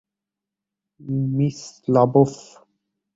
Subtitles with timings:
[1.35, 1.59] Miss
[1.93, 2.33] La বোফ!